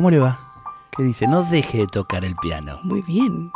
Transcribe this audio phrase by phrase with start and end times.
[0.00, 0.38] ¿Cómo le va?
[0.96, 1.26] ¿Qué dice?
[1.26, 2.80] No deje de tocar el piano.
[2.84, 3.52] Muy bien.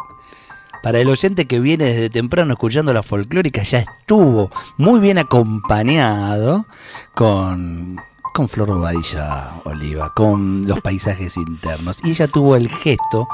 [0.83, 6.67] Para el oyente que viene desde temprano escuchando la folclórica, ya estuvo muy bien acompañado
[7.15, 7.97] con,
[8.35, 12.05] con Flor Bobadilla Oliva, con los paisajes internos.
[12.05, 13.27] Y ella tuvo el gesto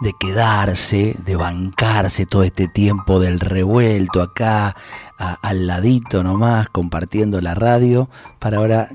[0.00, 4.74] de quedarse, de bancarse todo este tiempo del revuelto acá,
[5.16, 8.08] al ladito nomás, compartiendo la radio,
[8.40, 8.88] para ahora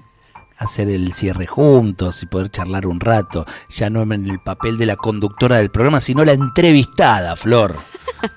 [0.57, 4.85] hacer el cierre juntos y poder charlar un rato, ya no en el papel de
[4.85, 7.77] la conductora del programa, sino la entrevistada, Flor.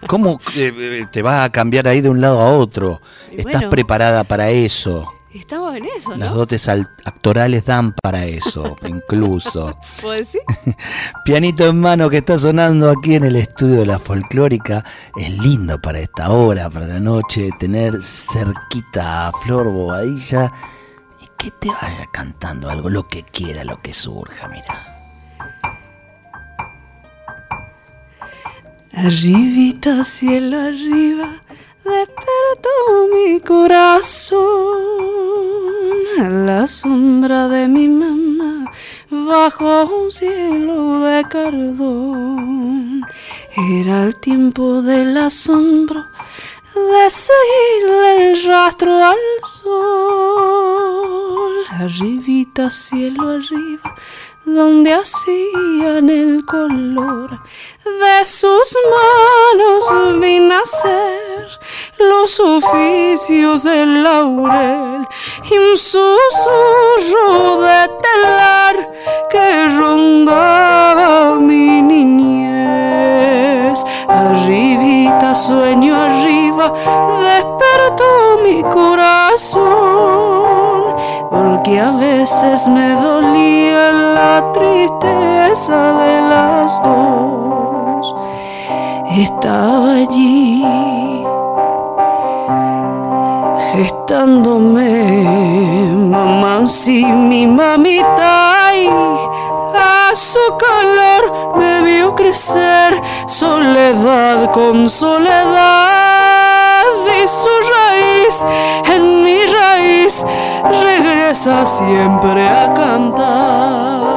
[0.08, 3.00] ¿Cómo eh, eh, te vas a cambiar ahí de un lado a otro?
[3.30, 5.12] ¿Estás preparada para eso?
[5.32, 6.16] Estamos en eso, ¿no?
[6.16, 9.78] Las dotes actorales dan para eso, incluso.
[10.00, 10.40] ¿Puedo decir?
[11.24, 14.82] Pianito en mano que está sonando aquí en el estudio de la folclórica.
[15.14, 20.50] Es lindo para esta hora, para la noche, tener cerquita a Flor Bobadilla
[21.36, 24.96] que te vaya cantando algo, lo que quiera, lo que surja, mira.
[28.92, 31.42] Arribita, cielo arriba,
[31.84, 34.38] despertó mi corazón
[36.18, 38.70] a la sombra de mi mamá
[39.10, 43.02] bajo un cielo de cardón.
[43.56, 46.06] Era el tiempo del asombro
[46.76, 50.44] de seguirle el rastro al sol,
[51.70, 53.94] arribita cielo arriba,
[54.44, 57.40] donde hacían el color
[57.84, 61.48] de sus manos vi nacer
[61.98, 65.08] los oficios del laurel
[65.50, 68.76] y un susurro de telar
[69.30, 71.95] que rondaba mi niñez.
[76.72, 79.64] Despertó mi corazón,
[81.30, 88.14] porque a veces me dolía la tristeza de las dos.
[89.08, 91.24] Estaba allí
[93.72, 98.70] gestándome, mamá, sí, mi mamita,
[99.74, 106.05] a su calor me vio crecer, soledad con soledad,
[107.26, 108.44] su raíz
[108.92, 110.24] en mi raíz
[110.82, 114.16] regresa siempre a cantar.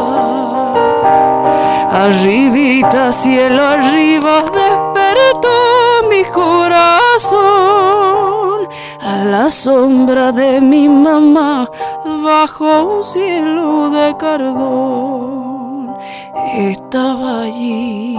[1.92, 7.40] Arribita, cielo arriba, despertó mi corazón
[9.02, 11.70] a la sombra de mi mamá
[12.24, 15.98] bajo un cielo de cardón.
[16.56, 18.18] Estaba allí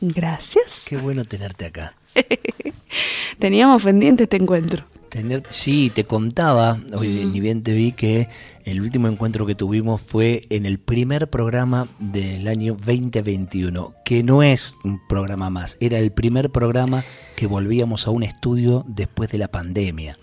[0.00, 0.84] Gracias.
[0.88, 1.94] Qué bueno tenerte acá.
[3.38, 4.86] Teníamos pendiente este encuentro.
[5.16, 8.28] Tener, sí, te contaba, hoy ni bien te vi que
[8.66, 14.42] el último encuentro que tuvimos fue en el primer programa del año 2021, que no
[14.42, 17.02] es un programa más, era el primer programa
[17.34, 20.18] que volvíamos a un estudio después de la pandemia.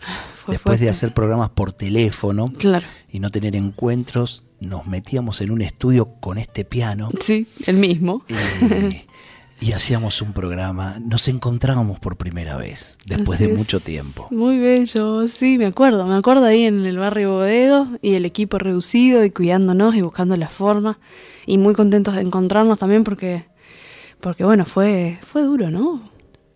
[0.48, 2.54] después de hacer programas por teléfono
[3.10, 7.10] y no tener encuentros, nos metíamos en un estudio con este piano.
[7.20, 8.24] Sí, el mismo.
[9.64, 14.28] Y, hacíamos un programa, nos encontrábamos por primera vez, después de mucho tiempo.
[14.30, 18.58] Muy bello, sí, me acuerdo, me acuerdo ahí en el barrio Boedo y el equipo
[18.58, 21.00] reducido y cuidándonos y buscando la forma
[21.46, 23.46] y muy contentos de encontrarnos también porque,
[24.20, 26.12] porque bueno, fue, fue duro, ¿no?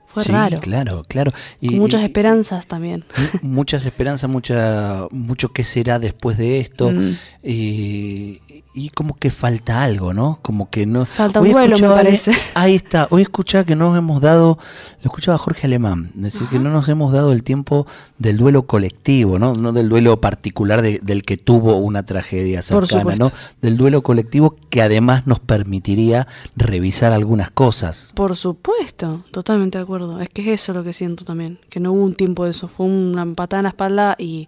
[0.07, 0.59] Fue sí, raro.
[0.59, 1.31] Claro, claro.
[1.59, 3.05] Y, muchas esperanzas también.
[3.41, 6.91] Muchas esperanzas, mucha, mucho qué será después de esto.
[6.91, 7.17] Mm.
[7.43, 8.41] Y,
[8.73, 10.39] y como que falta algo, ¿no?
[10.41, 11.05] Como que no.
[11.05, 12.31] Falta un Hoy duelo, me parece.
[12.53, 13.07] Ahí está.
[13.11, 14.57] Hoy escuchaba que no nos hemos dado.
[14.97, 16.11] Lo escuchaba Jorge Alemán.
[16.13, 17.85] Decir que no nos hemos dado el tiempo
[18.17, 19.53] del duelo colectivo, ¿no?
[19.53, 23.15] No del duelo particular de- del que tuvo una tragedia cercana.
[23.15, 23.31] ¿no?
[23.61, 28.11] Del duelo colectivo que además nos permitiría revisar algunas cosas.
[28.15, 30.19] Por supuesto, totalmente de acuerdo.
[30.21, 32.67] Es que es eso lo que siento también, que no hubo un tiempo de eso,
[32.67, 34.47] fue una patada en la espalda y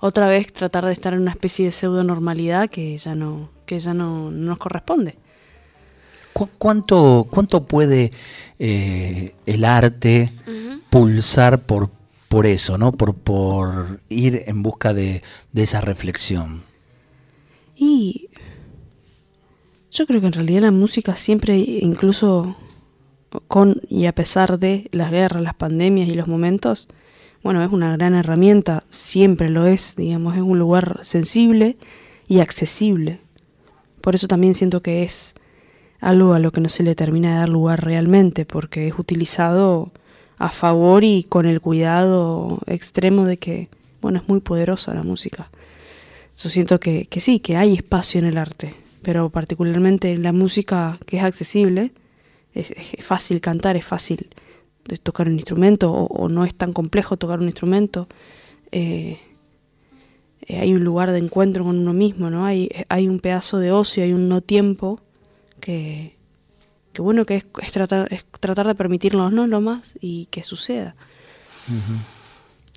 [0.00, 3.39] otra vez tratar de estar en una especie de pseudo normalidad que ya no,
[3.70, 5.14] que ya no, no nos corresponde.
[6.32, 8.10] ¿Cu- ¿Cuánto, cuánto puede
[8.58, 10.32] eh, el arte
[10.90, 11.88] pulsar por,
[12.28, 12.90] por eso, ¿no?
[12.90, 15.22] Por, por ir en busca de,
[15.52, 16.64] de esa reflexión.
[17.76, 18.28] Y
[19.92, 22.56] yo creo que en realidad la música siempre, incluso
[23.46, 26.88] con y a pesar de las guerras, las pandemias y los momentos,
[27.44, 31.76] bueno, es una gran herramienta, siempre lo es, digamos, es un lugar sensible
[32.28, 33.20] y accesible.
[34.00, 35.34] Por eso también siento que es
[36.00, 39.92] algo a lo que no se le termina de dar lugar realmente, porque es utilizado
[40.38, 43.68] a favor y con el cuidado extremo de que,
[44.00, 45.50] bueno, es muy poderosa la música.
[46.42, 50.32] Yo siento que, que sí, que hay espacio en el arte, pero particularmente en la
[50.32, 51.92] música que es accesible,
[52.54, 54.28] es, fácil cantar, es fácil
[54.86, 58.08] de tocar un instrumento o, o no es tan complejo tocar un instrumento.
[58.72, 59.29] eh, eh,
[60.58, 62.44] hay un lugar de encuentro con uno mismo, ¿no?
[62.44, 65.00] Hay, hay un pedazo de ocio, hay un no tiempo
[65.60, 66.16] que,
[66.92, 69.46] que bueno, que es, es tratar, es tratar de permitirnos ¿no?
[69.46, 70.94] lo más y que suceda.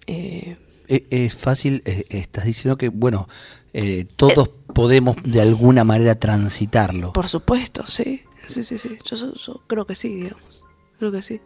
[0.08, 0.58] Eh,
[0.90, 3.28] E- Es fácil, eh, estás diciendo que, bueno,
[3.74, 7.14] eh, todos podemos de alguna manera transitarlo.
[7.14, 8.22] Por supuesto, sí.
[8.46, 8.98] Sí, sí, sí.
[9.06, 10.62] Yo, yo- yo creo que sí, digamos.
[11.00, 11.40] Creo que sí.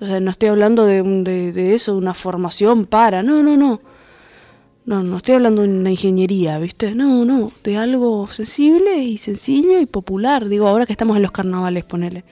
[0.00, 3.22] O sea, no estoy hablando de, un- de, de eso, de una formación para.
[3.24, 3.80] No, no, no.
[4.88, 6.94] No, no estoy hablando de una ingeniería, ¿viste?
[6.94, 7.52] No, no.
[7.62, 10.48] De algo sensible y sencillo y popular.
[10.48, 12.24] Digo, ahora que estamos en los carnavales, ponele.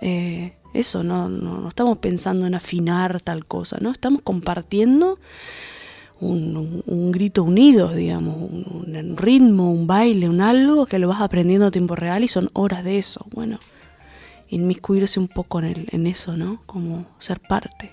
[0.00, 3.92] Eh, eso, no, no, no estamos pensando en afinar tal cosa, ¿no?
[3.92, 5.20] Estamos compartiendo
[6.18, 11.20] un, un- grito unido, digamos, un, un ritmo, un baile, un algo que lo vas
[11.20, 13.24] aprendiendo a tiempo real y son horas de eso.
[13.32, 13.60] Bueno,
[14.48, 16.62] inmiscuirse un poco en, el, en eso, ¿no?
[16.66, 17.92] Como ser parte.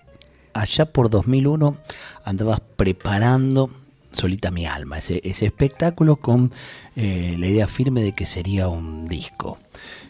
[0.54, 1.78] Allá por 2001
[2.24, 3.70] andabas preparando
[4.12, 6.52] Solita mi alma, ese, ese espectáculo con
[6.96, 9.58] eh, la idea firme de que sería un disco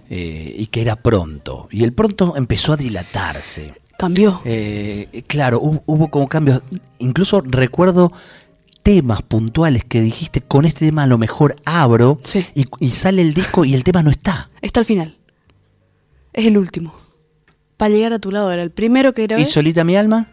[0.09, 1.67] eh, y que era pronto.
[1.71, 3.73] Y el pronto empezó a dilatarse.
[3.97, 4.41] Cambió.
[4.45, 6.61] Eh, claro, hubo, hubo como cambios.
[6.99, 8.11] Incluso recuerdo
[8.81, 12.45] temas puntuales que dijiste, con este tema a lo mejor abro Sí.
[12.55, 14.49] y, y sale el disco y el tema no está.
[14.61, 15.17] Está al final.
[16.31, 16.93] Es el último.
[17.75, 20.27] Para llegar a tu lado era el primero que grabé ¿Y Solita mi alma?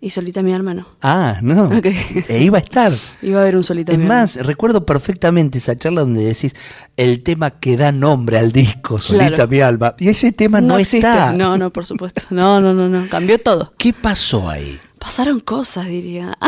[0.00, 0.86] Y solita mi alma no.
[1.02, 1.64] Ah, no.
[1.78, 1.86] Ok.
[2.28, 2.92] E iba a estar.
[3.22, 4.20] Iba a haber un solita Es mi alma.
[4.20, 6.54] más, recuerdo perfectamente esa charla donde decís
[6.96, 9.48] el tema que da nombre al disco, Solita Claro.
[9.48, 9.94] mi alma.
[9.98, 10.98] Y ese tema no, existe.
[11.08, 11.32] está.
[11.32, 12.22] No, no, por supuesto.
[12.30, 13.08] No, no, no, no.
[13.08, 13.72] Cambió todo.
[13.76, 14.78] ¿Qué pasó ahí?
[15.00, 16.36] Pasaron cosas, diría.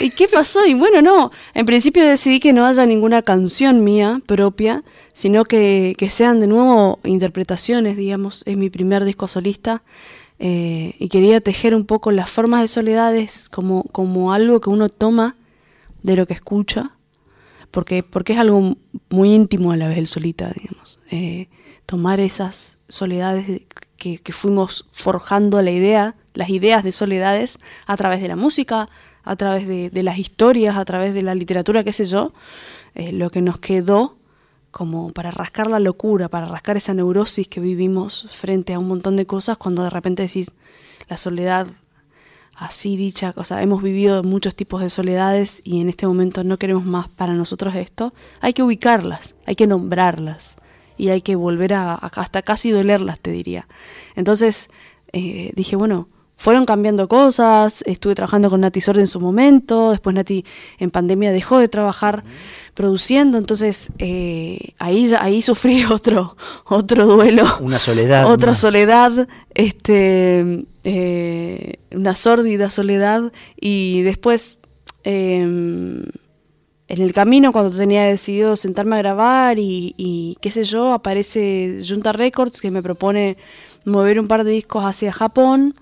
[0.00, 0.64] ¿Y qué pasó?
[0.66, 1.30] Y bueno, no.
[1.54, 4.82] En principio decidí que no haya ninguna canción mía propia,
[5.12, 8.42] sino que, que sean de nuevo interpretaciones, digamos.
[8.46, 9.82] Es mi primer disco solista.
[10.38, 14.88] Eh, y quería tejer un poco las formas de soledades como, como algo que uno
[14.88, 15.36] toma
[16.02, 16.92] de lo que escucha,
[17.70, 18.76] porque, porque es algo
[19.10, 20.98] muy íntimo a la vez el solita, digamos.
[21.10, 21.48] Eh,
[21.86, 23.66] tomar esas soledades de-
[23.96, 28.88] que, que fuimos forjando la idea, las ideas de soledades a través de la música,
[29.24, 32.32] a través de, de las historias, a través de la literatura, qué sé yo,
[32.94, 34.15] eh, lo que nos quedó
[34.76, 39.16] como para rascar la locura, para rascar esa neurosis que vivimos frente a un montón
[39.16, 40.50] de cosas cuando de repente decís
[41.08, 41.66] la soledad
[42.54, 46.58] así dicha, o sea, hemos vivido muchos tipos de soledades y en este momento no
[46.58, 50.56] queremos más para nosotros esto, hay que ubicarlas, hay que nombrarlas
[50.98, 53.66] y hay que volver a, hasta casi dolerlas, te diría.
[54.14, 54.68] Entonces
[55.14, 56.06] eh, dije, bueno,
[56.36, 60.44] fueron cambiando cosas, estuve trabajando con Nati Sordi en su momento, después Nati
[60.78, 62.24] en pandemia dejó de trabajar
[62.74, 67.44] produciendo, entonces eh, ahí, ya- ahí sufrí otro, otro duelo.
[67.60, 68.30] Una soledad.
[68.30, 68.58] Otra más.
[68.58, 74.60] soledad, este, eh, una sórdida soledad y después
[75.04, 80.92] eh, en el camino cuando tenía decidido sentarme a grabar y, y qué sé yo,
[80.92, 83.36] aparece Junta Records que me propone
[83.84, 85.74] mover un par de discos hacia Japón.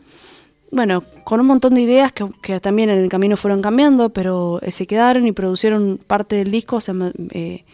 [0.75, 4.59] Bueno, con un montón de ideas que, que también en el camino fueron cambiando, pero
[4.61, 6.77] eh, se quedaron y producieron parte del disco.
[6.77, 6.95] O sea,
[7.31, 7.65] eh,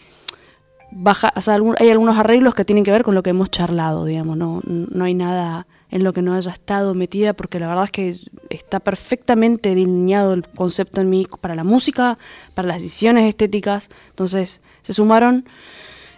[0.92, 3.50] baja, o sea, algún- hay algunos arreglos que tienen que ver con lo que hemos
[3.50, 7.68] charlado, digamos, no, no hay nada en lo que no haya estado metida, porque la
[7.68, 8.16] verdad es que
[8.50, 12.18] está perfectamente delineado el concepto en mí para la música,
[12.54, 13.88] para las decisiones estéticas.
[14.10, 15.46] Entonces se sumaron,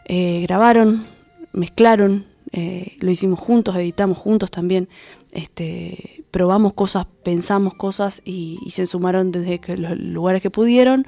[0.07, 1.07] eh, grabaron,
[1.53, 4.89] mezclaron, eh, lo hicimos juntos, editamos juntos también,
[5.33, 11.07] este, probamos cosas, pensamos cosas y, se sumaron desde los lugares que pudieron.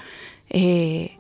[0.51, 1.19] Eh,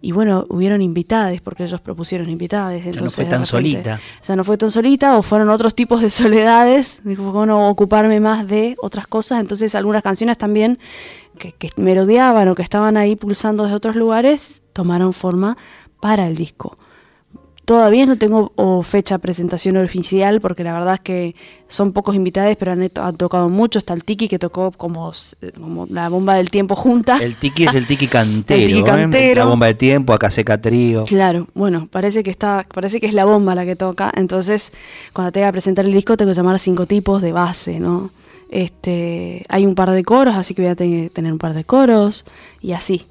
[0.00, 2.82] y bueno, hubieron invitadas, porque ellos propusieron invitadas.
[2.82, 4.00] Ya no fue tan solita.
[4.26, 7.02] Ya no fue tan solita, o fueron otros tipos de soledades.
[7.04, 9.40] Dijo, bueno, ocuparme más de otras cosas.
[9.40, 10.78] Entonces, algunas canciones también
[11.38, 15.56] que, que merodeaban o que estaban ahí pulsando desde otros lugares tomaron forma
[16.00, 16.78] para el disco.
[17.64, 18.52] Todavía no tengo
[18.82, 21.36] fecha presentación oficial porque la verdad es que
[21.68, 23.78] son pocos invitados, pero han, tocado mucho.
[23.78, 25.12] Está el Tiki que tocó como,
[25.60, 27.18] como, la bomba del tiempo junta.
[27.18, 29.12] El Tiki es el Tiki cantero.
[29.14, 29.34] ¿eh?
[29.36, 31.04] La bomba del tiempo, acá seca trío.
[31.04, 34.12] Claro, bueno, parece que está, parece que es la bomba la que toca.
[34.16, 34.72] Entonces,
[35.12, 38.10] cuando tenga que presentar el disco, tengo que llamar a cinco tipos de base, ¿no?
[38.50, 42.24] Este, hay un par de coros, así que voy a tener un par de coros
[42.60, 43.06] y así.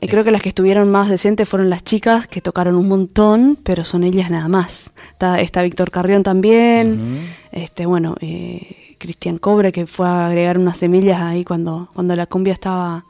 [0.00, 3.58] Y creo que las que estuvieron más decentes fueron las chicas que tocaron un montón,
[3.62, 4.92] pero son ellas nada más.
[5.12, 7.20] Está, está Víctor Carrión también,
[7.52, 12.26] este bueno, eh, Cristian Cobre que fue a agregar unas semillas ahí cuando, cuando la
[12.26, 13.04] cumbia estaba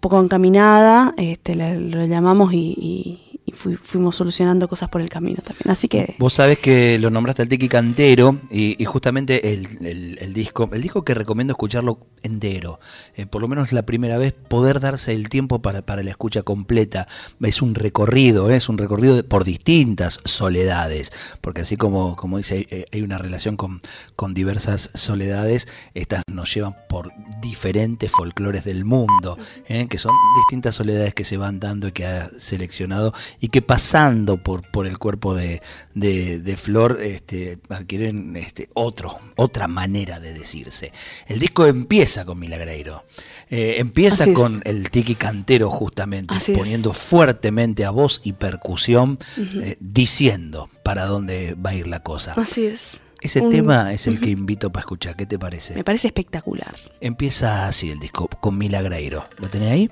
[0.00, 3.23] poco encaminada, este, lo llamamos y, y
[3.54, 5.70] fuimos solucionando cosas por el camino también.
[5.70, 6.14] Así que.
[6.18, 11.14] Vos sabés que lo nombraste al Tiki Cantero y, justamente el, disco, el disco que
[11.14, 12.80] recomiendo escucharlo entero,
[13.16, 16.42] eh, por lo menos la primera vez, poder darse el tiempo para, para la escucha
[16.42, 17.06] completa.
[17.40, 22.66] Es un recorrido, eh, es un recorrido por distintas soledades, porque así como, como dice,
[22.70, 23.80] eh, hay una relación con,
[24.16, 31.14] con diversas soledades, estas nos llevan por diferentes folclores del mundo, que son distintas soledades
[31.14, 33.12] que se van dando y que ha seleccionado
[33.48, 35.60] que pasando por, por el cuerpo de,
[35.94, 40.92] de, Flor este, adquieren este, otro, otra manera de decirse.
[41.26, 43.04] El disco empieza con Milagreiro.
[43.50, 50.70] Eh, empieza con el tiki cantero justamente, poniendo fuertemente a voz y percusión, eh, diciendo
[50.82, 52.32] para dónde va a ir la cosa.
[52.36, 53.00] Así es.
[53.20, 55.16] Ese tema es el que invito para escuchar.
[55.16, 55.74] ¿Qué te parece?
[55.74, 56.76] Me parece espectacular.
[57.00, 59.26] Empieza así el disco, con Milagreiro.
[59.38, 59.90] ¿Lo tenés ahí?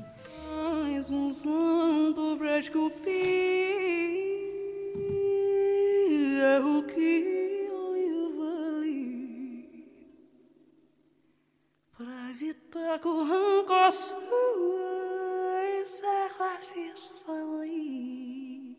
[2.62, 3.12] Pra esculpir
[6.40, 7.20] é o que
[7.92, 9.88] lhe vale
[11.96, 14.20] pra evitar que o rancor sua
[15.80, 16.92] encerra se
[17.24, 18.76] falir.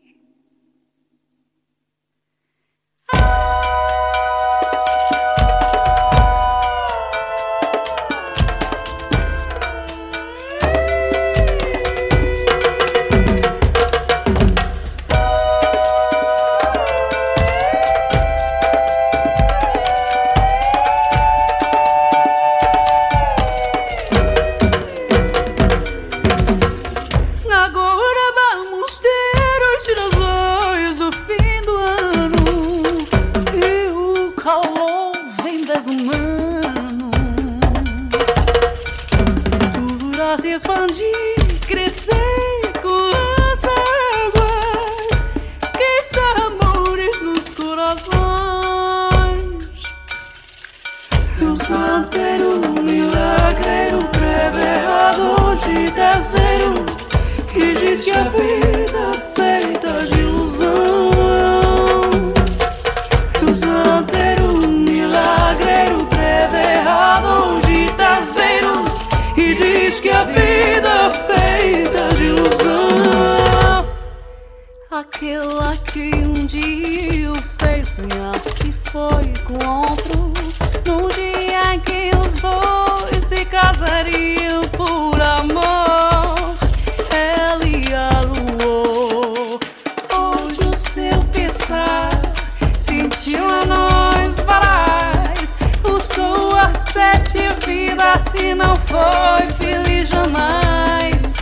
[98.44, 101.32] que não foi feliz jamais.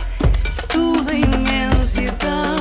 [0.69, 2.55] Tua imensidão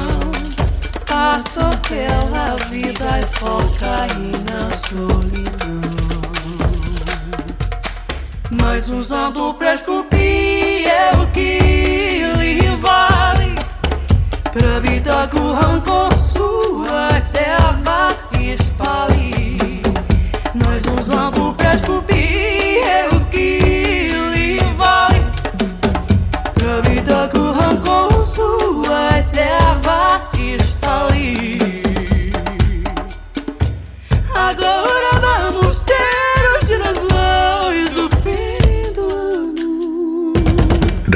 [1.07, 5.81] passou pela vida e foca aí na solidão.
[8.51, 13.55] Mas usando pra esculpir é o que lhe vale.
[14.53, 19.12] Pra vida com rancor sua, serva se espalha.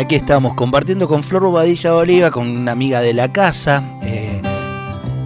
[0.00, 3.84] Aquí estamos compartiendo con Flor Bobadilla Oliva, con una amiga de la casa.
[4.02, 4.40] eh,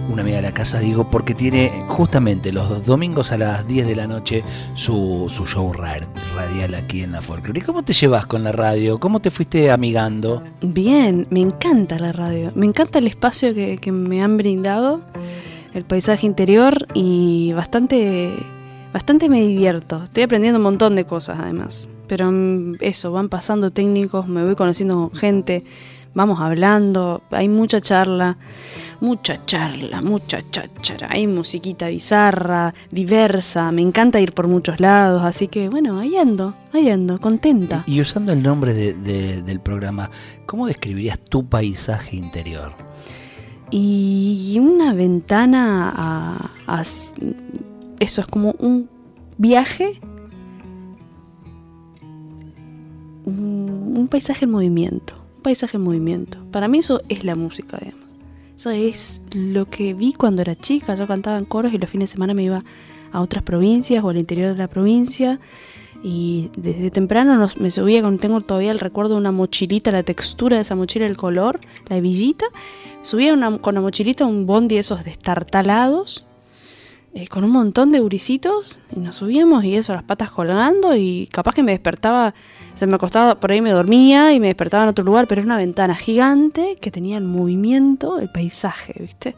[0.09, 3.95] una amiga de la casa, digo, porque tiene justamente los domingos a las 10 de
[3.97, 5.97] la noche su, su show ra-
[6.35, 7.59] radial aquí en la Folklore.
[7.59, 8.97] ¿Y cómo te llevas con la radio?
[8.97, 10.41] ¿Cómo te fuiste amigando?
[10.61, 12.51] Bien, me encanta la radio.
[12.55, 15.01] Me encanta el espacio que me han brindado,
[15.73, 18.31] el paisaje interior y bastante,
[18.95, 20.01] bastante me divierto.
[20.05, 21.89] Estoy aprendiendo un montón de cosas además.
[22.07, 25.65] Pero mm, eso, van pasando técnicos, me voy conociendo con gente,
[26.13, 28.37] vamos hablando, hay mucha charla,
[29.01, 35.49] mucha charla, mucha cháchara, hay musiquita bizarra, diversa, me encanta ir por muchos lados, así
[35.49, 37.83] que bueno, ahí ando, ahí ando, contenta.
[37.87, 40.09] Y usando el nombre de- de- del programa,
[40.45, 42.71] ¿cómo describirías tu paisaje interior?
[43.71, 45.91] y una ventana
[46.67, 46.83] a,
[47.99, 48.89] eso es como un
[49.37, 49.99] viaje
[53.25, 56.39] un, paisaje en movimiento un paisaje en movimiento.
[56.51, 58.03] Para mí eso es la música digamos.
[58.57, 60.95] Eso es lo que vi cuando era chica.
[60.95, 62.63] Yo cantaba en coros y los fines de semana me iba
[63.11, 65.39] a otras provincias o al interior de la provincia
[66.03, 70.01] y desde temprano nos- me subía con tengo todavía el recuerdo de una mochilita la
[70.03, 71.59] textura de esa mochila el color
[71.89, 72.45] la hebillita.
[73.03, 76.25] Subía con la mochilita un bondi esos destartalados
[77.17, 81.29] eh, con un montón de uricitos y nos subíamos y eso, las patas colgando y
[81.31, 82.33] capaz que me despertaba,
[82.75, 85.45] se me acostaba, por ahí me dormía y me despertaba en otro lugar, pero es
[85.45, 89.33] una ventana gigante que tenía el movimiento, el paisaje, ¿viste?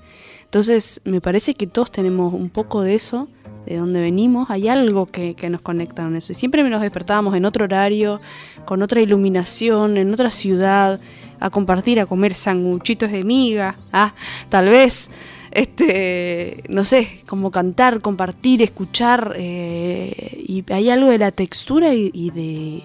[0.45, 3.27] Entonces me parece que todos tenemos un poco de eso,
[3.67, 6.31] de donde venimos, hay algo que, que nos conecta con eso.
[6.31, 8.19] Y siempre nos despertábamos en otro horario,
[8.65, 10.99] con otra iluminación, en otra ciudad,
[11.39, 14.15] a compartir, a comer sanguchitos de miga, ah,
[14.49, 15.11] tal vez
[15.57, 22.11] este, no sé, como cantar, compartir, escuchar, eh, y hay algo de la textura y,
[22.13, 22.83] y de,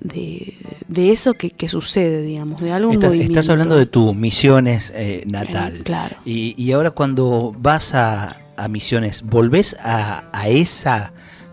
[0.00, 0.56] de,
[0.88, 5.24] de eso que, que sucede, digamos, de algo Estás, estás hablando de tu Misiones eh,
[5.30, 5.76] natal.
[5.76, 6.16] Eh, claro.
[6.24, 11.12] Y, y ahora cuando vas a, a Misiones, ¿volvés a, a esa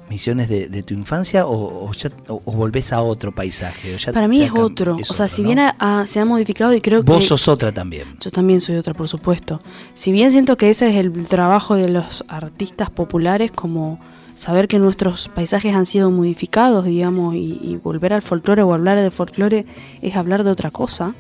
[0.09, 3.93] Misiones de, de tu infancia o, o ya, o- o volvés a otro paisaje?
[3.93, 5.49] ¿O ya- Para mí es otro, es o sea, si ¿no?
[5.49, 5.59] bien
[6.07, 7.27] se ha modificado y creo Vos que...
[7.27, 8.07] sos otra también.
[8.19, 9.61] Yo también soy otra, por supuesto.
[9.93, 13.99] Si bien siento que ese es el trabajo de los artistas populares, como
[14.33, 18.99] saber que nuestros paisajes han sido modificados, digamos, y, y volver al folclore o hablar
[18.99, 19.65] de folclore
[20.01, 21.13] es hablar de otra cosa.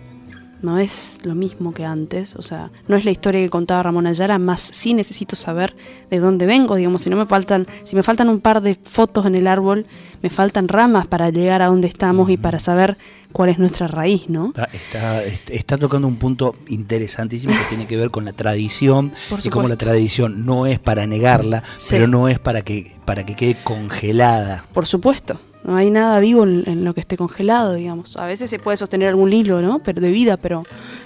[0.61, 4.07] No es lo mismo que antes, o sea, no es la historia que contaba Ramón
[4.07, 5.73] Ayala, más sí necesito saber
[6.09, 9.25] de dónde vengo, digamos, si no me faltan, si me faltan un par de fotos
[9.25, 9.85] en el árbol,
[10.21, 12.97] me faltan ramas para llegar a donde estamos y para saber
[13.31, 14.47] cuál es nuestra raíz, ¿no?
[14.47, 19.13] Está, está, est- está tocando un punto interesantísimo que tiene que ver con la tradición
[19.43, 21.89] y cómo la tradición no es para negarla, Sí.
[21.91, 24.65] pero no es para que, para que quede congelada.
[24.73, 25.39] Por supuesto.
[25.63, 28.17] No hay nada vivo en, lo que esté congelado, digamos.
[28.17, 29.79] A veces se puede sostener algún hilo, ¿no?
[29.79, 30.63] Pero de vida, pero,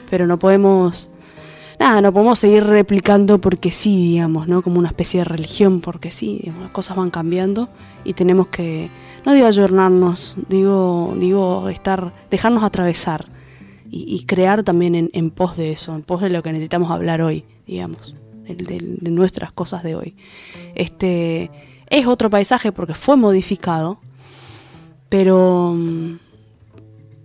[0.09, 1.09] pero no podemos.
[1.79, 4.61] Nada, no podemos seguir replicando porque sí, digamos, ¿no?
[4.61, 7.67] Como una especie de religión, porque sí, las cosas van cambiando
[8.05, 8.91] y tenemos que,
[9.25, 13.25] no digo ayornarnos, digo, digo estar, dejarnos atravesar
[13.89, 17.43] y, crear también en, pos de eso, en pos de lo que necesitamos hablar hoy,
[17.67, 18.15] digamos,
[18.47, 20.15] de, de nuestras cosas de hoy.
[20.73, 21.51] Este
[21.89, 23.99] es otro paisaje porque fue modificado,
[25.13, 26.17] pero mm,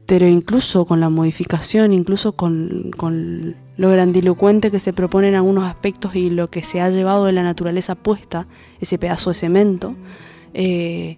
[0.04, 5.64] pero incluso con la modificación, incluso con, con lo grandilocuente que se propone en algunos
[5.64, 8.46] aspectos y lo que se ha llevado de la naturaleza puesta,
[8.80, 9.96] ese pedazo de cemento,
[10.52, 11.16] eh,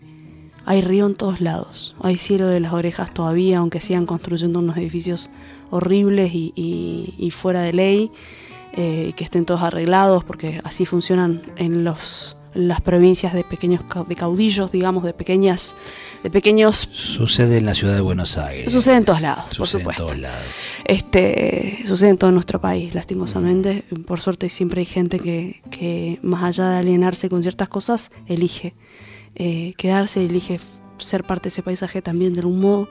[0.65, 4.77] hay río en todos lados, hay cielo de las orejas todavía, aunque sigan construyendo unos
[4.77, 5.29] edificios
[5.71, 8.13] horribles y, fuera de ley,
[8.75, 14.15] eh, que estén todos arreglados, porque así funcionan en los las provincias de pequeños de
[14.17, 15.75] caudillos, digamos, de pequeñas
[16.23, 18.73] de pequeños Sucede en la ciudad de Buenos Aires.
[18.73, 20.03] Sucede en todos lados, por Sucede supuesto.
[20.03, 20.45] en todos lados.
[20.85, 23.85] este sucede en todo nuestro país, lastimosamente.
[24.07, 28.75] Por suerte siempre hay gente que, que más allá de alienarse con ciertas cosas, elige
[29.37, 30.59] eh, quedarse, elige
[30.99, 32.89] ser parte de ese paisaje también de algún modo.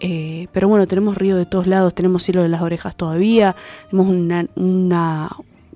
[0.00, 3.54] Eh, pero bueno, tenemos río de todos lados, tenemos cielo de las orejas todavía,
[3.90, 5.30] tenemos una, una-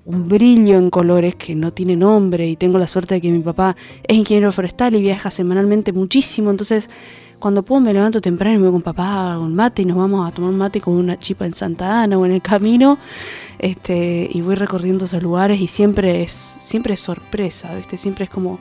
[0.09, 3.41] un brillo en colores que no tiene nombre y tengo la suerte de que mi
[3.41, 6.89] papá es ingeniero forestal y viaja semanalmente muchísimo, entonces
[7.37, 9.97] cuando puedo me levanto temprano y me voy con papá a un mate y nos
[9.97, 12.97] vamos a tomar un mate con una chipa en Santa Ana o en el camino.
[13.59, 17.69] Este, y voy recorriendo esos lugares y siempre es, siempre es sorpresa.
[17.95, 18.59] Siempre es como,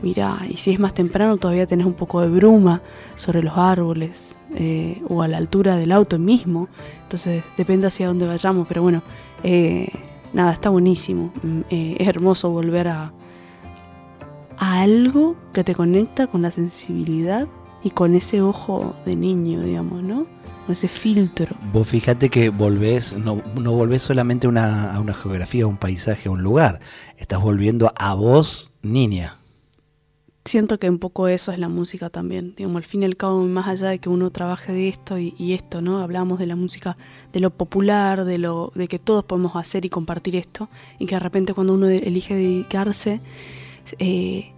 [0.00, 2.82] mirá, y si es más temprano todavía tenés un poco de bruma
[3.16, 6.68] sobre los árboles eh, o a la altura del auto mismo.
[7.02, 9.02] Entonces depende hacia dónde vayamos, pero bueno,
[9.42, 9.88] eh,
[10.32, 11.32] nada, está buenísimo.
[11.42, 13.12] Mm, eh, es hermoso volver a,
[14.58, 17.46] a algo que te conecta con la sensibilidad
[17.84, 20.26] y con ese ojo de niño, digamos, ¿no?
[20.66, 21.56] Con ese filtro.
[21.72, 26.28] Vos fíjate que volvés, no, no volvés solamente una, a una geografía, a un paisaje,
[26.28, 26.80] a un lugar.
[27.16, 29.41] Estás volviendo a vos, niña.
[30.44, 32.54] Siento que un poco eso es la música también.
[32.56, 35.52] Digamos, al fin y al cabo, más allá de que uno trabaje de esto y,
[35.52, 35.98] esto, ¿no?
[35.98, 36.96] Hablamos de la música,
[37.32, 41.14] de lo popular, de lo, de que todos podemos hacer y compartir esto, y que
[41.14, 43.20] de repente cuando uno elige dedicarse,
[44.00, 44.52] eh,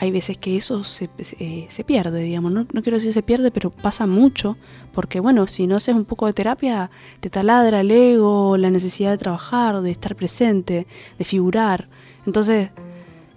[0.00, 3.50] hay veces que eso se, eh, se pierde, digamos, no, no, quiero decir se pierde,
[3.50, 4.56] pero pasa mucho,
[4.94, 6.90] porque bueno, si no haces un poco de terapia,
[7.20, 10.86] te taladra el ego, la necesidad de trabajar, de estar presente,
[11.18, 11.90] de figurar.
[12.24, 12.70] Entonces,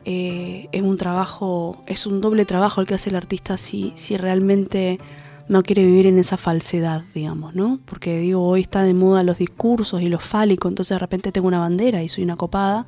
[0.05, 4.17] eh, es un trabajo, es un doble trabajo el que hace el artista si, si
[4.17, 4.99] realmente
[5.47, 7.79] no quiere vivir en esa falsedad, digamos, ¿no?
[7.85, 11.47] Porque digo, hoy está de moda los discursos y los fálicos, entonces de repente tengo
[11.47, 12.85] una bandera y soy una copada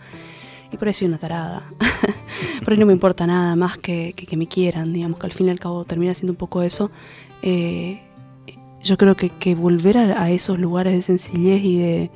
[0.72, 1.70] y por eso soy una tarada.
[2.64, 5.48] por ahí no me importa nada más que, que, me quieran, digamos, que al fin
[5.48, 6.92] y al cabo termina siendo un poco eso.
[7.42, 8.02] Eh,
[8.82, 12.12] yo creo que, volver a, esos lugares de sencillez y de,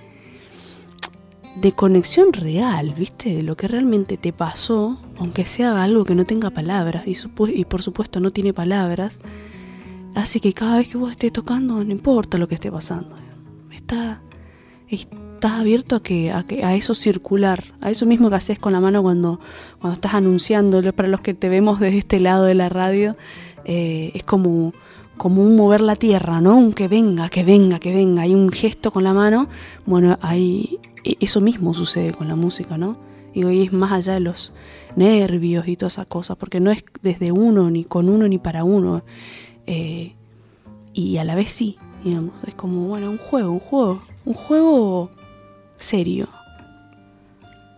[1.56, 3.36] de conexión real, ¿viste?
[3.36, 7.82] De lo que realmente te pasó, aunque sea algo que no tenga palabras, y, por
[7.82, 9.20] supuesto no tiene palabras,
[10.16, 13.16] hace que cada vez que vos estés tocando, no importa lo que esté pasando,
[13.72, 14.22] está,
[14.88, 18.74] estás abierto a que, a que a eso circular, a eso mismo que haces con
[18.74, 19.40] la mano cuando,
[19.80, 23.18] cuando estás anunciándolo, para los que te vemos desde este lado de la radio,
[23.66, 24.74] eh, es como
[25.20, 26.58] como un mover la tierra, ¿no?
[26.58, 28.22] Un que venga, que venga, que venga.
[28.24, 29.50] Hay un gesto con la mano.
[29.86, 32.98] Bueno, ahí eso mismo sucede con la música, ¿no?
[33.34, 34.54] Y es más allá de los
[34.96, 38.64] nervios y todas esas cosas, porque no es desde uno, ni con uno, ni para
[38.64, 39.04] uno.
[39.68, 40.16] Eh,
[40.94, 42.34] y a la vez sí, digamos.
[42.48, 44.02] Es como, bueno, un juego, un juego.
[44.26, 45.12] Un juego
[45.78, 46.28] serio.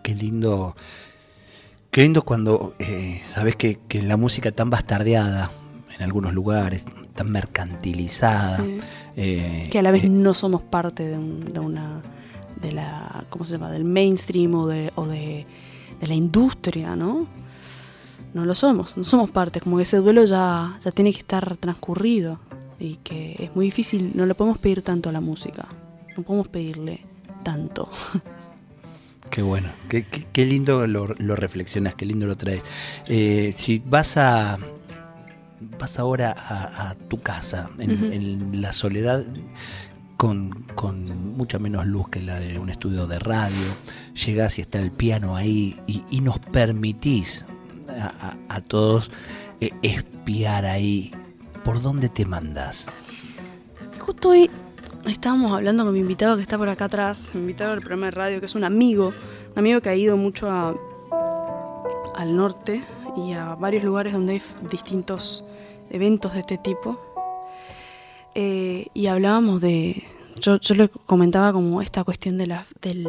[0.03, 0.75] Qué lindo.
[1.91, 5.51] Qué lindo cuando eh, sabes que, que la música tan bastardeada
[5.95, 8.57] en algunos lugares, tan mercantilizada.
[8.57, 8.77] Sí.
[9.17, 12.01] Eh, que a la vez eh, no somos parte de, un, de, una.
[12.61, 13.25] De la.
[13.29, 13.71] ¿cómo se llama?
[13.71, 15.45] del mainstream o de, o de,
[15.99, 17.27] de, la industria, ¿no?
[18.33, 21.57] No lo somos, no somos parte, como que ese duelo ya, ya tiene que estar
[21.57, 22.39] transcurrido
[22.79, 25.67] y que es muy difícil, no le podemos pedir tanto a la música,
[26.17, 27.01] no podemos pedirle
[27.43, 27.89] tanto.
[29.29, 32.63] Qué bueno, qué, qué, qué lindo lo, lo, reflexionas, qué lindo lo traes.
[33.07, 34.57] Eh, si vas a,
[35.79, 38.13] vas ahora a, a tu casa, en, uh -huh.
[38.13, 39.23] en, la soledad,
[40.21, 43.57] con, mucha menos luz que la de un estudio de radio,
[44.23, 47.47] llegás y está el piano ahí y, nos permitís
[48.47, 49.09] a todos
[49.59, 51.11] eh, espiar ahí.
[51.63, 52.91] ¿Por dónde te mandas?
[53.97, 54.51] Justo hoy
[55.07, 58.11] estábamos hablando con mi invitado que está por acá atrás, mi invitado del programa de
[58.11, 59.13] radio, que es un amigo,
[59.53, 60.75] un amigo que ha ido mucho a,
[62.15, 62.83] al norte
[63.17, 65.43] y a varios lugares donde hay distintos
[65.89, 67.10] eventos de este tipo.
[68.35, 70.03] Eh, y hablábamos de.
[70.39, 73.07] Yo, yo le comentaba como esta cuestión de la, del,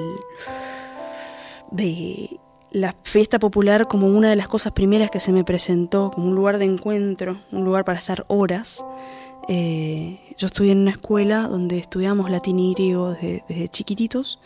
[1.71, 2.41] de
[2.73, 6.35] la fiesta popular como una de las cosas primeras que se me presentó, como un
[6.35, 8.85] lugar de encuentro, un lugar para estar horas.
[9.49, 14.39] Eh, yo estudié en una escuela donde estudiamos latín y griego desde, desde chiquititos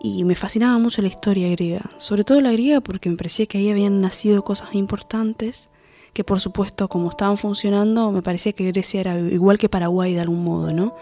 [0.00, 3.58] y me fascinaba mucho la historia griega, sobre todo la griega porque me parecía que
[3.58, 5.70] ahí habían nacido cosas importantes
[6.18, 10.20] que por supuesto como estaban funcionando me parecía que Grecia era igual que Paraguay de
[10.20, 10.96] algún modo, ¿no?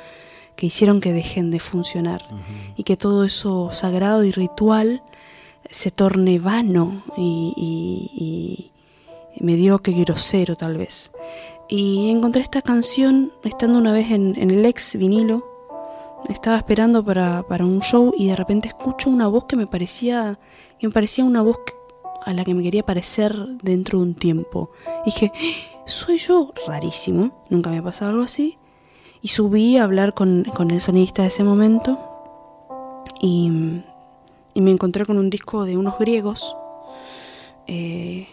[0.56, 2.74] Que hicieron que dejen de funcionar uh -huh.
[2.76, 5.02] y que todo eso sagrado y ritual
[5.70, 8.72] se torne vano y, y,
[9.34, 11.12] y mediocre y grosero tal vez.
[11.66, 15.46] Y encontré esta canción estando una vez en, en el ex vinilo
[16.28, 20.38] estaba esperando para, para, un show y de repente escucho una voz que me parecía,
[20.78, 21.56] que me parecía una voz
[22.26, 24.70] a la que me quería parecer dentro de un tiempo.
[25.06, 25.32] Dije,
[25.86, 28.58] soy yo, rarísimo, nunca me ha pasado algo así.
[29.22, 31.98] Y subí a hablar con, con el sonidista de ese momento
[33.20, 33.50] y,
[34.54, 36.56] me encontré con un disco de unos griegos.
[37.66, 38.26] Eh,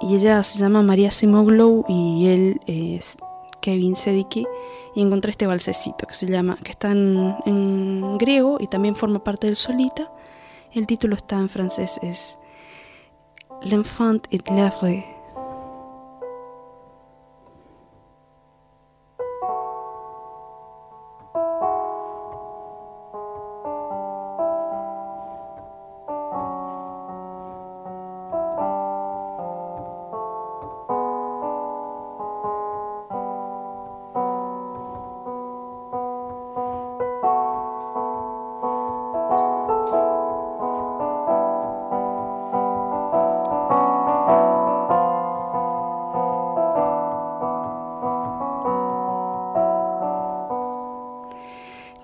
[0.00, 3.18] y ella se llama María Simoglow y él es
[3.60, 4.46] Kevin Sediki
[4.94, 9.46] y encontré este balsecito que se llama, que está en, griego y también forma parte
[9.46, 10.12] del Solita.
[10.72, 12.38] El título está en francés, es
[13.70, 15.11] l'enfant est de l'œuvre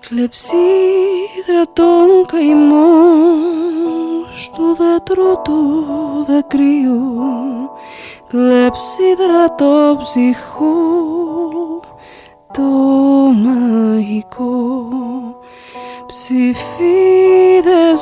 [0.09, 3.37] Κλεψίδρα των καημών
[4.35, 5.85] στο δέντρο του
[6.27, 7.69] δακρύου
[8.27, 10.99] Κλεψίδρα το ψυχό
[12.53, 12.61] το
[13.33, 14.87] μαγικό.
[16.07, 16.45] Ψηφίδες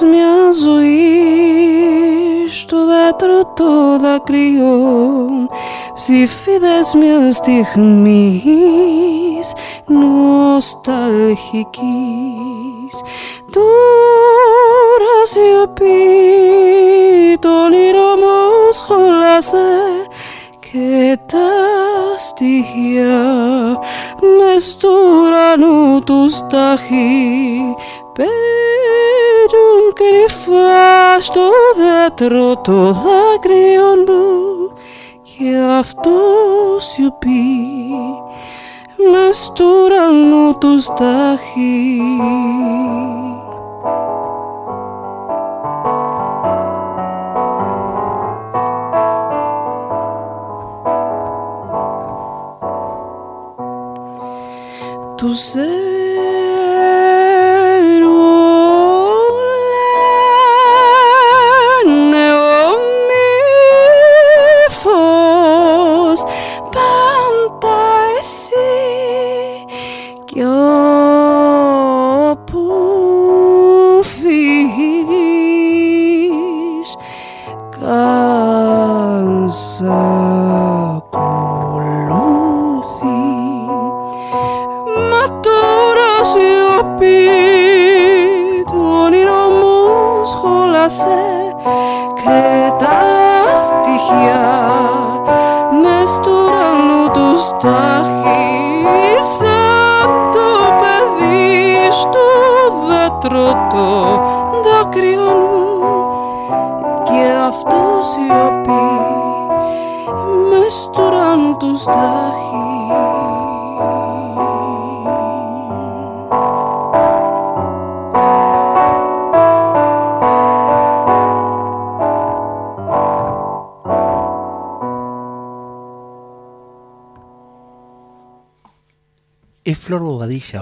[0.10, 5.28] μια ζωή στο δέντρο το δακρυό
[5.94, 8.46] Ψηφίδες μιας στιγμής
[9.86, 11.36] νοσταλγικής.
[13.52, 15.88] Τώρα σιωπή
[17.40, 20.08] το όνειρο μου σχολάσε
[20.60, 21.50] και τα
[22.18, 23.26] στοιχεία
[24.38, 27.76] μες του ουρανού τους στάχη
[28.18, 34.72] παίρνουν κρυφά στο δέντρο το δάκρυον μου
[35.24, 37.58] και αυτός σιωπή
[39.12, 42.02] μες του ουρανού του στάχη
[55.16, 55.54] τους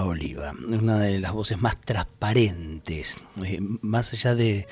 [0.04, 4.66] Oliva, una de las voces más transparentes, eh, más allá de,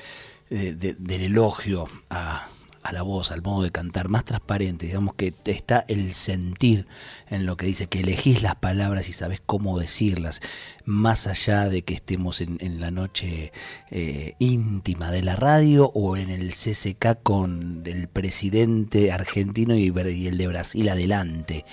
[0.49, 2.47] de- de- del elogio a,
[2.83, 6.85] a la voz, al modo de cantar, más transparente, digamos que está el sentir
[7.29, 10.39] en lo que dice, que elegís las palabras y sabes cómo decirlas,
[10.85, 13.51] más allá de que estemos en, en la noche
[13.89, 20.27] eh, íntima de la radio o en el CCK con el presidente argentino y, y
[20.27, 21.65] el de Brasil adelante.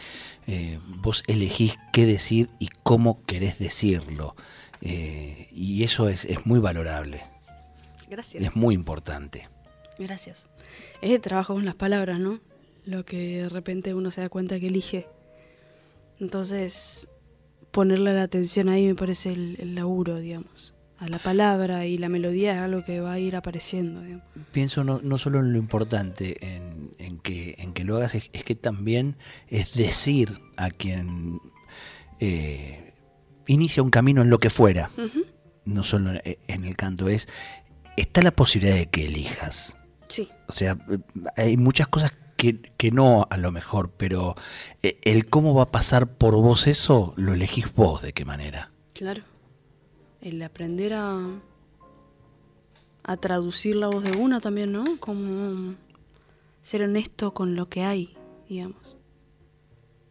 [0.46, 4.35] Eh, vos elegís qué decir y cómo querés decirlo.
[4.81, 7.22] Eh, y eso es, es muy valorable,
[8.11, 8.44] Gracias.
[8.44, 9.48] es muy importante.
[9.98, 10.48] Gracias.
[11.00, 12.40] Es el trabajo con las palabras, ¿no?
[12.85, 15.07] Lo que de repente uno se da cuenta que elige.
[16.18, 17.09] Entonces,
[17.70, 20.71] ponerle la atención ahí me parece el, el laburo, digamos.
[21.02, 24.24] A la palabra y la melodía es algo que va a ir apareciendo, digamos.
[24.52, 28.30] Pienso no, no solo en lo importante en, en que, en que lo hagas, es,
[28.32, 29.16] es que también
[29.48, 31.40] es decir a quien
[32.20, 32.94] eh,
[33.48, 34.90] inicia un camino en lo que fuera,
[35.64, 37.28] no solo en, el canto, es
[37.96, 39.76] está la posibilidad de que elijas.
[40.06, 40.78] Sí, O sea,
[41.36, 44.36] hay muchas cosas que, que no a lo mejor, pero
[44.84, 48.70] eh, el cómo va a pasar por vos eso, lo elegís vos de qué manera.
[48.94, 49.31] claro.
[50.22, 51.28] El aprender a,
[53.02, 54.85] a traducir la voz de una también, ¿no?
[55.00, 55.74] Como
[56.62, 58.16] ser honesto con lo que hay,
[58.48, 58.96] digamos.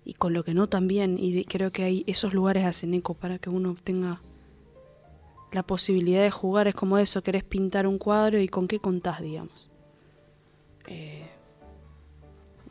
[0.03, 1.17] Y con lo que no también.
[1.17, 4.21] Y de- creo que hay esos lugares hacen eco para que uno tenga
[5.53, 6.67] la posibilidad de jugar.
[6.67, 9.69] Es como eso, querés pintar un cuadro y con qué contás, digamos.
[10.87, 11.25] Eh,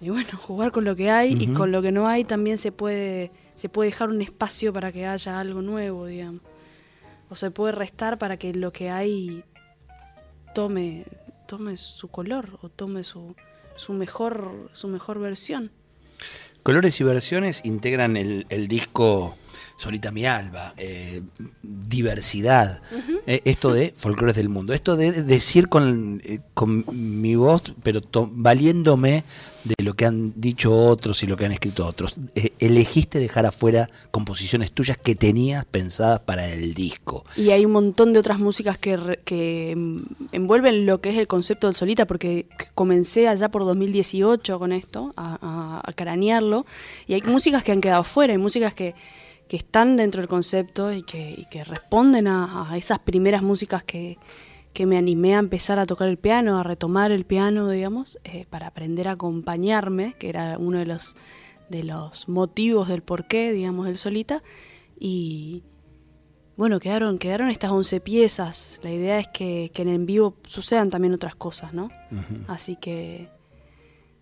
[0.01, 2.71] y bueno, jugar con lo que hay y con lo que no hay también se
[2.73, 6.43] puede, se puede dejar un espacio para que haya algo nuevo, digamos.
[7.31, 9.45] O se puede restar para que lo que hay
[10.55, 11.07] tome,
[11.47, 13.35] tome su color o tome su,
[13.77, 15.71] su mejor, su mejor versión.
[16.63, 19.37] Colores y versiones integran el, el disco
[19.81, 21.23] Solita mi alba, eh,
[21.63, 22.83] diversidad,
[23.27, 26.85] eh, esto de folclores del mundo, esto de decir con, eh, con
[27.21, 29.25] mi voz, pero valiéndome
[29.65, 32.17] de lo que han dicho otros y lo que han escrito otros.
[32.59, 37.25] Elegiste dejar afuera composiciones tuyas que tenías pensadas para el disco.
[37.37, 39.99] Y hay un montón de otras músicas que, que mm,
[40.33, 45.15] envuelven lo que es el concepto del solita, porque comencé allá por 2018 con esto,
[45.17, 46.67] a, a- a cranearlo,
[47.07, 48.95] y hay músicas que han quedado fuera, hay músicas que,
[49.51, 53.83] que están dentro del concepto y que, y que responden a, a esas primeras músicas
[53.83, 54.17] que,
[54.73, 58.47] que me animé a empezar a tocar el piano, a retomar el piano, digamos, eh,
[58.49, 61.17] para aprender a acompañarme, que era uno de los,
[61.69, 64.41] de los motivos del porqué, digamos, del solita.
[65.01, 65.65] Y
[66.57, 68.79] bueno, quedaron, quedaron estas 11 piezas.
[68.85, 71.91] La idea es que, que en vivo sucedan también otras cosas, ¿no?
[72.47, 73.29] Así que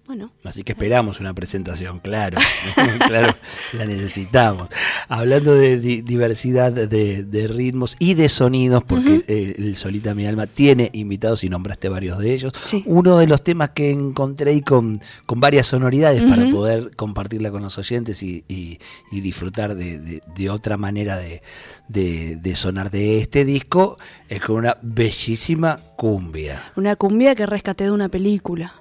[0.08, 0.32] bueno.
[0.42, 2.38] Así que esperamos una presentación, claro,
[3.06, 3.34] claro,
[3.74, 4.70] la necesitamos.
[5.06, 10.88] Hablando de diversidad de, ritmos y de sonidos, porque eh, el Solita Mi Alma tiene
[10.94, 12.54] invitados y nombraste varios de ellos.
[12.86, 17.60] Uno de los temas que encontré ahí con, con varias sonoridades para poder compartirla con
[17.60, 18.78] los oyentes y,
[19.12, 23.98] disfrutar de, otra manera de, sonar de este disco
[24.30, 26.62] es con una bellísima cumbia.
[26.76, 28.72] Una cumbia que rescaté de una película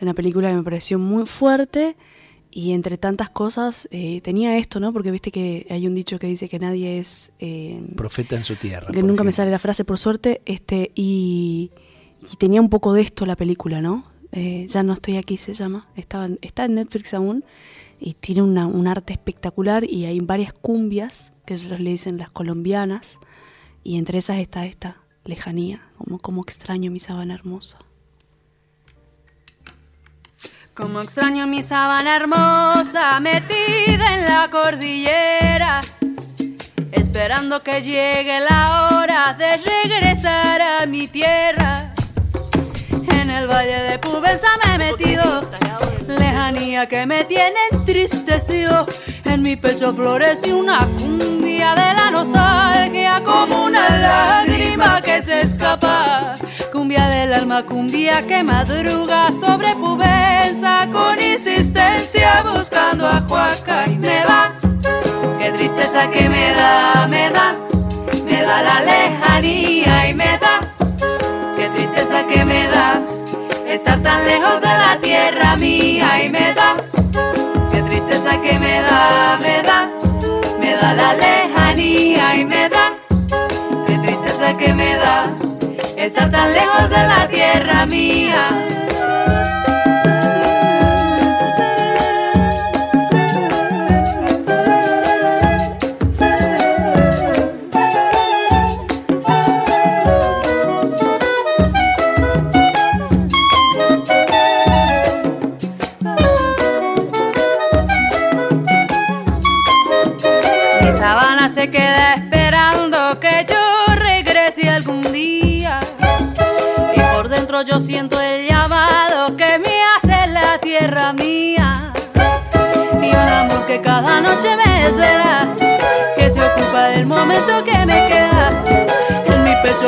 [0.00, 1.96] una película que me pareció muy fuerte
[2.50, 4.92] y entre tantas cosas eh, tenía esto, ¿no?
[4.92, 7.32] Porque viste que hay un dicho que dice que nadie es...
[7.38, 8.90] Eh, Profeta en su tierra.
[8.90, 11.70] Que nunca me sale la frase, por suerte, este y,
[12.38, 14.04] tenía un poco de esto la película, ¿no?
[14.32, 17.44] Eh, ya no estoy aquí se llama, Estaba, está en Netflix aún
[17.98, 22.30] y tiene una, un arte espectacular y hay varias cumbias, que ellos le dicen las
[22.30, 23.20] colombianas,
[23.84, 27.78] y entre esas está esta lejanía, como, como extraño mi sabana hermosa.
[30.78, 35.80] Como extraño mi sábana hermosa metida en la cordillera,
[36.92, 41.92] esperando que llegue la hora de regresar a mi tierra.
[43.10, 45.40] En el valle de Pubenza me he metido,
[46.06, 48.86] lejanía que me tiene entristecido.
[49.24, 56.38] En mi pecho florece una cumbia de la nostalgia como una lágrima que se escapa
[56.88, 64.20] cumbia del alma, cumbia que madruga sobre Pubenza con insistencia buscando a Juaca y me
[64.20, 64.54] da,
[65.38, 67.56] qué tristeza que me da, me da,
[68.24, 70.60] me da la lejanía y me da,
[71.58, 73.02] qué tristeza que me da,
[73.66, 76.74] estar tan lejos de la tierra mía y me da,
[77.70, 79.90] qué tristeza que me da, me da,
[80.58, 82.94] me da la lejanía y me da,
[83.86, 85.57] qué tristeza que me da
[86.06, 88.87] estar tan lejos de la tierra mía.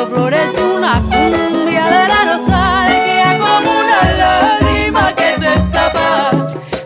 [0.01, 6.31] Pecho florece una cumbia de la nostalgia como una lágrima que se escapa.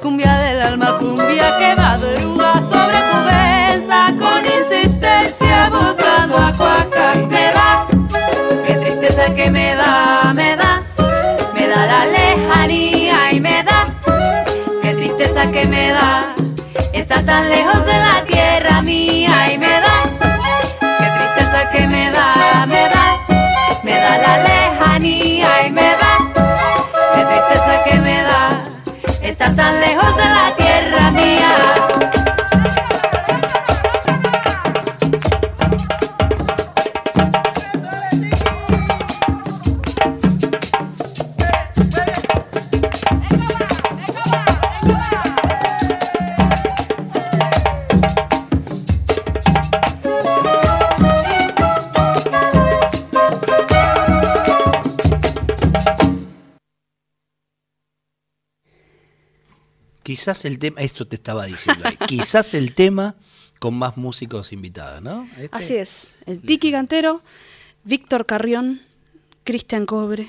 [0.01, 7.13] Cumbia del alma, cumbia que madruga sobre Cubenza con insistencia buscando a Cuaca.
[7.29, 7.85] Me da,
[8.65, 10.83] qué tristeza que me da, me da
[11.87, 13.95] la lejanía y me da,
[14.81, 16.33] qué tristeza que me da,
[16.93, 18.04] estar tan lejos de la
[60.25, 63.15] quizás el tema, esto te estaba diciendo quizás el tema
[63.59, 65.27] con más músicos invitados, ¿no?
[65.37, 67.21] Este Así es, el Tiki Cantero,
[67.83, 68.81] Víctor Carrión,
[69.43, 70.27] Cristian Cobre,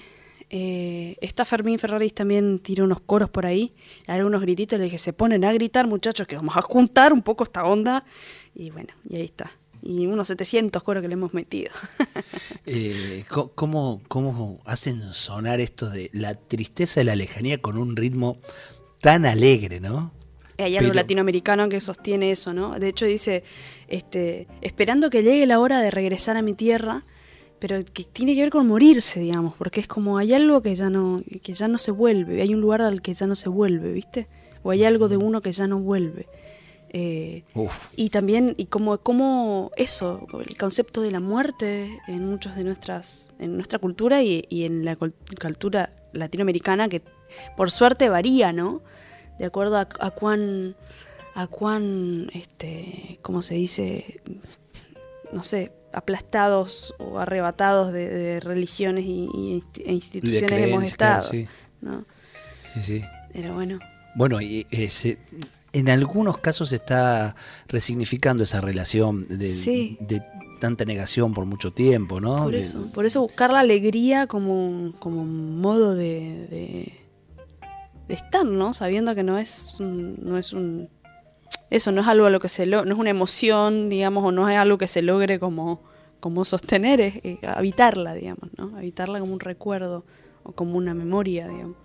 [0.50, 3.72] eh, está Fermín Ferraris también tiró unos coros por ahí,
[4.06, 7.44] algunos grititos, le dije, se ponen a gritar muchachos que vamos a juntar un poco
[7.44, 8.04] esta onda,
[8.54, 9.50] y bueno, y ahí está.
[9.82, 11.70] Y unos 700 coros que le hemos metido.
[12.66, 13.24] eh,
[13.54, 18.38] ¿cómo, ¿Cómo hacen sonar esto de la tristeza de la lejanía con un ritmo
[19.00, 20.12] tan alegre, ¿no?
[20.58, 22.78] Hay algo latinoamericano que sostiene eso, ¿no?
[22.78, 23.44] De hecho dice,
[23.88, 27.04] este, esperando que llegue la hora de regresar a mi tierra,
[27.58, 30.88] pero que tiene que ver con morirse, digamos, porque es como hay algo que ya
[30.88, 33.92] no, que ya no se vuelve, hay un lugar al que ya no se vuelve,
[33.92, 34.28] ¿viste?
[34.62, 36.26] O hay algo de uno que ya no vuelve.
[36.98, 37.44] Eh,
[37.94, 43.28] y también, y como, como eso, el concepto de la muerte en muchos de nuestras,
[43.38, 47.02] en nuestra cultura y, y en la cul- cultura latinoamericana, que
[47.54, 48.80] por suerte varía, ¿no?
[49.38, 50.74] De acuerdo a, a cuán,
[51.34, 54.22] a cuán, este, ¿cómo se dice?
[55.32, 61.30] No sé, aplastados o arrebatados de, de religiones y, e de instituciones hemos claro, estado,
[61.30, 61.46] sí.
[61.82, 62.06] ¿no?
[62.72, 63.02] Sí, sí.
[63.34, 63.80] Pero bueno,
[64.14, 65.18] Bueno, y eh, se-
[65.78, 67.34] en algunos casos se está
[67.68, 69.96] resignificando esa relación de, Sí.
[70.00, 70.22] de
[70.60, 72.44] tanta negación por mucho tiempo, ¿no?
[72.44, 77.00] Por eso, por eso buscar la alegría como, como modo de, de,
[78.08, 78.72] de estar, ¿no?
[78.72, 80.88] Sabiendo que no es un, no es un
[81.68, 84.32] eso no es algo a lo que se lo, no es una emoción, digamos, o
[84.32, 85.82] no es algo que se logre como,
[86.20, 88.76] como sostener, es, eh, habitarla, digamos, ¿no?
[88.76, 90.04] Habitarla como un recuerdo
[90.44, 91.76] o como una memoria, digamos.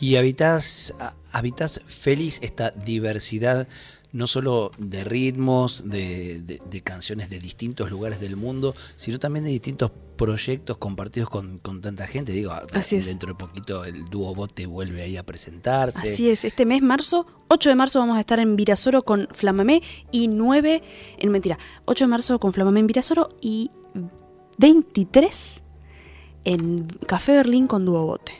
[0.00, 0.94] Y habitas,
[1.32, 3.66] habitas feliz esta diversidad,
[4.12, 9.44] no solo de ritmos, de, de- de canciones de distintos lugares del mundo, sino también
[9.44, 12.32] de distintos proyectos compartidos con, con tanta gente.
[12.32, 13.06] Digo, Así es.
[13.06, 16.12] dentro de poquito el dúo Bote vuelve ahí a presentarse.
[16.12, 19.82] Así es, este mes, marzo, 8 de marzo vamos a estar en Virasoro con Flamamé
[20.10, 20.82] y 9,
[21.18, 23.70] en mentira, 8 de marzo con Flamamé en Virasoro y
[24.58, 25.62] 23
[26.44, 28.32] en Café Berlín con Dúo Bote.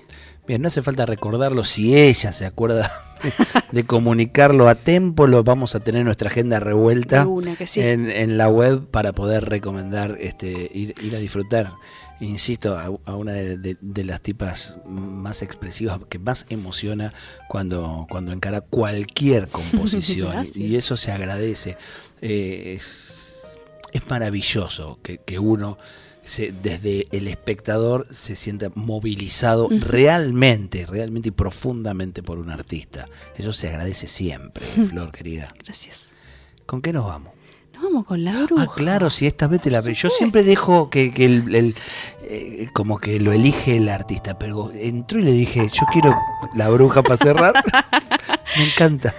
[0.47, 1.65] Bien, no hace falta recordarlo.
[1.65, 2.91] Si ella se acuerda
[3.23, 3.33] de,
[3.73, 7.81] de comunicarlo a tiempo, lo vamos a tener en nuestra agenda revuelta una, sí.
[7.81, 11.71] en, en la web para poder recomendar este, ir, ir a disfrutar.
[12.21, 17.13] Insisto, a, a una de, de- de las tipas más expresivas que más emociona
[17.49, 20.47] cuando, cuando encara cualquier composición.
[20.55, 21.77] Y eso se agradece.
[22.23, 23.59] Eh, es,
[23.93, 25.77] es maravilloso que, que uno
[26.27, 33.09] se- desde el espectador se sienta movilizado realmente, realmente y profundamente por un artista.
[33.37, 35.55] Eso se agradece siempre, Flor querida.
[35.65, 36.09] Gracias.
[36.67, 37.33] ¿Con qué nos vamos?
[37.73, 38.63] Nos vamos con la bruja.
[38.65, 41.75] Ah, claro, si esta vez te la Yo siempre dejo que, que el, el,
[42.23, 46.19] eh, como que lo elige el artista, pero entró y le dije, yo quiero
[46.55, 47.55] la bruja para cerrar.
[48.57, 49.15] me encanta.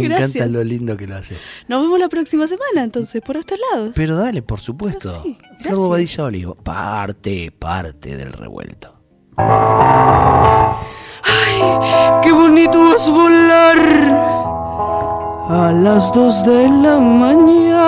[0.00, 0.34] Me Gracias.
[0.36, 1.36] encanta lo lindo que lo hace.
[1.68, 3.92] Nos vemos la próxima semana, entonces, por estos lados.
[3.94, 5.22] Pero dale, por supuesto.
[5.22, 5.76] Sí, Flor.
[5.76, 8.94] Bobadilla Olivo, parte, parte del revuelto.
[12.22, 13.78] Qué bonito es volar
[15.48, 17.84] a las dos de la mañana,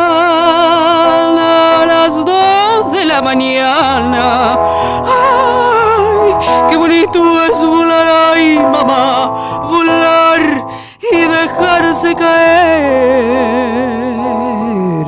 [1.82, 4.58] a las dos de la mañana.
[5.04, 6.34] Ay,
[6.68, 8.35] qué bonito es volar,
[11.96, 13.56] dejarse caer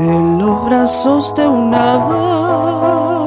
[0.01, 3.27] en los brazos de una dama,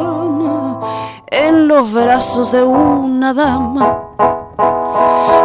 [1.27, 3.99] en los brazos de una dama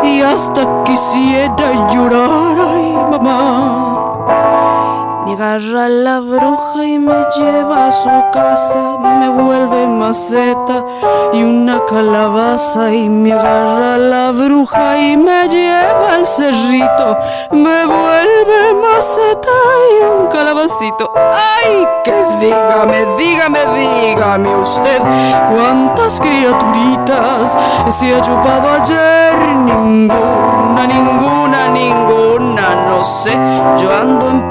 [0.03, 5.06] y hasta quisiera llorar, ay mamá.
[5.27, 10.85] Me agarra la bruja y me lleva a su casa, me vuelve maceta
[11.33, 17.19] y una calabaza y me agarra la bruja y me lleva al cerrito,
[17.51, 19.51] me vuelve maceta
[19.91, 21.11] y un calabacito.
[21.17, 25.03] Ay, que dígame, dígame, dígame usted
[25.53, 27.57] cuántas criaturitas
[27.89, 33.37] se ha chupado ayer, ninguna, ninguna, ninguna, no sé,
[33.79, 34.49] yo ando en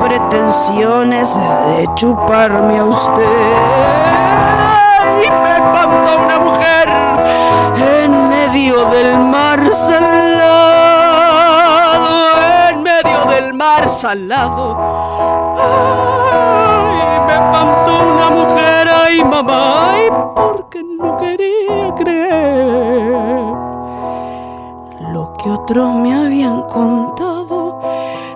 [0.73, 3.21] de chuparme a usted.
[5.43, 6.89] Me espanta una mujer
[7.77, 10.55] en medio del mar salado,
[12.71, 14.75] en medio del mar salado.
[17.27, 23.55] Me espantó una mujer, ay mamá, ay, porque no quería creer
[25.13, 27.79] lo que otros me habían contado,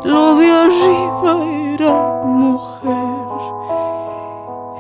[0.04, 3.28] lo de arriba era mujer.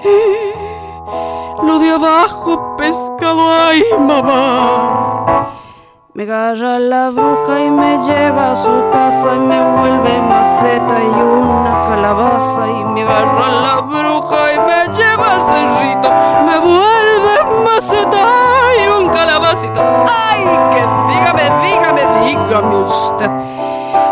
[0.03, 5.49] Y lo de abajo pescado, ay mamá.
[6.14, 11.22] Me agarra la bruja y me lleva a su casa y me vuelve maceta y
[11.22, 16.10] una calabaza y me agarra la bruja y me lleva al cerrito,
[16.47, 18.26] me vuelve maceta
[18.84, 19.82] y un calabacito.
[19.82, 20.43] ¡Ay!
[20.72, 23.68] Que dígame, dígame, dígame usted.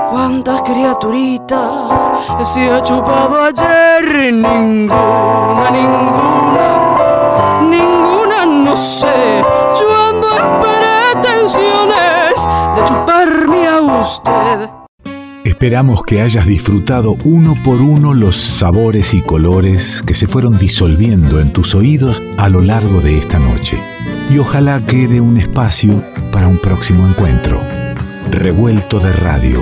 [0.10, 2.12] ¿Cuántas criaturitas
[2.46, 4.34] se ha chupado ayer?
[4.34, 9.44] Ninguna, ninguna, ninguna, no sé.
[9.80, 12.36] Yo ando en pretensiones
[12.76, 14.70] de chuparme a usted.
[15.44, 21.42] Esperamos que hayas disfrutado uno por uno los sabores y colores que se fueron disolviendo
[21.42, 23.78] en tus oídos a lo largo de esta noche.
[24.30, 26.02] Y ojalá quede un espacio
[26.32, 27.60] para un próximo encuentro.
[28.30, 29.62] Revuelto de radio.